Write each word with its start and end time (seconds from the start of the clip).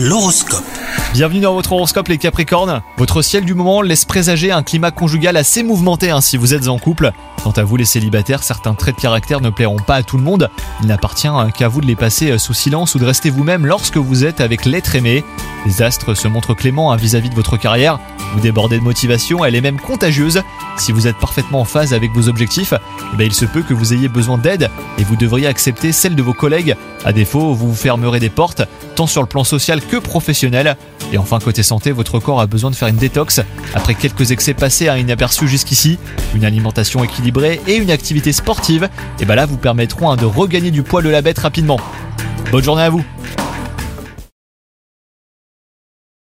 L'horoscope. 0.00 0.62
Bienvenue 1.12 1.40
dans 1.40 1.54
votre 1.54 1.72
horoscope 1.72 2.06
les 2.06 2.18
Capricornes. 2.18 2.82
Votre 2.98 3.20
ciel 3.20 3.44
du 3.44 3.54
moment 3.54 3.82
laisse 3.82 4.04
présager 4.04 4.52
un 4.52 4.62
climat 4.62 4.92
conjugal 4.92 5.36
assez 5.36 5.64
mouvementé 5.64 6.10
hein, 6.10 6.20
si 6.20 6.36
vous 6.36 6.54
êtes 6.54 6.68
en 6.68 6.78
couple. 6.78 7.10
Quant 7.42 7.50
à 7.50 7.64
vous 7.64 7.76
les 7.76 7.84
célibataires, 7.84 8.44
certains 8.44 8.74
traits 8.74 8.94
de 8.94 9.00
caractère 9.00 9.40
ne 9.40 9.50
plairont 9.50 9.80
pas 9.80 9.96
à 9.96 10.02
tout 10.04 10.16
le 10.16 10.22
monde. 10.22 10.50
Il 10.82 10.86
n'appartient 10.86 11.26
hein, 11.26 11.50
qu'à 11.50 11.66
vous 11.66 11.80
de 11.80 11.86
les 11.86 11.96
passer 11.96 12.30
euh, 12.30 12.38
sous 12.38 12.54
silence 12.54 12.94
ou 12.94 13.00
de 13.00 13.06
rester 13.06 13.28
vous-même 13.28 13.66
lorsque 13.66 13.96
vous 13.96 14.24
êtes 14.24 14.40
avec 14.40 14.66
l'être 14.66 14.94
aimé. 14.94 15.24
Les 15.66 15.82
astres 15.82 16.14
se 16.14 16.28
montrent 16.28 16.54
cléments 16.54 16.92
hein, 16.92 16.96
vis-à-vis 16.96 17.30
de 17.30 17.34
votre 17.34 17.56
carrière. 17.56 17.98
Vous 18.34 18.40
débordez 18.40 18.78
de 18.78 18.84
motivation, 18.84 19.44
elle 19.44 19.54
est 19.54 19.60
même 19.60 19.80
contagieuse. 19.80 20.42
Si 20.76 20.92
vous 20.92 21.06
êtes 21.06 21.16
parfaitement 21.16 21.60
en 21.60 21.64
phase 21.64 21.94
avec 21.94 22.12
vos 22.12 22.28
objectifs, 22.28 22.74
eh 23.12 23.16
ben, 23.16 23.24
il 23.24 23.32
se 23.32 23.44
peut 23.44 23.62
que 23.62 23.74
vous 23.74 23.94
ayez 23.94 24.08
besoin 24.08 24.38
d'aide 24.38 24.70
et 24.98 25.04
vous 25.04 25.16
devriez 25.16 25.46
accepter 25.46 25.92
celle 25.92 26.14
de 26.14 26.22
vos 26.22 26.34
collègues. 26.34 26.76
À 27.04 27.12
défaut, 27.12 27.54
vous 27.54 27.68
vous 27.68 27.74
fermerez 27.74 28.20
des 28.20 28.28
portes, 28.28 28.62
tant 28.94 29.06
sur 29.06 29.22
le 29.22 29.28
plan 29.28 29.44
social 29.44 29.80
que 29.80 29.96
professionnel. 29.96 30.76
Et 31.12 31.18
enfin, 31.18 31.38
côté 31.38 31.62
santé, 31.62 31.90
votre 31.90 32.18
corps 32.18 32.40
a 32.40 32.46
besoin 32.46 32.70
de 32.70 32.76
faire 32.76 32.88
une 32.88 32.96
détox. 32.96 33.40
Après 33.74 33.94
quelques 33.94 34.30
excès 34.30 34.54
passés 34.54 34.88
à 34.88 34.98
inaperçus 34.98 35.48
jusqu'ici, 35.48 35.98
une 36.34 36.44
alimentation 36.44 37.02
équilibrée 37.02 37.60
et 37.66 37.76
une 37.76 37.90
activité 37.90 38.32
sportive, 38.32 38.88
et 39.20 39.24
ben 39.24 39.34
là 39.34 39.46
vous 39.46 39.56
permettront 39.56 40.10
hein, 40.10 40.16
de 40.16 40.26
regagner 40.26 40.70
du 40.70 40.82
poil 40.82 41.04
de 41.04 41.08
la 41.08 41.22
bête 41.22 41.38
rapidement. 41.38 41.80
Bonne 42.50 42.64
journée 42.64 42.82
à 42.82 42.90
vous 42.90 43.04